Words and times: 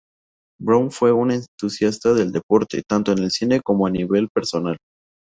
Brown 0.59 0.89
fue 0.89 1.11
un 1.11 1.29
entusiasta 1.29 2.11
del 2.15 2.31
deporte, 2.31 2.81
tanto 2.87 3.11
en 3.11 3.19
el 3.19 3.29
cine 3.29 3.61
como 3.61 3.85
a 3.85 3.91
nivel 3.91 4.29
personal. 4.33 4.79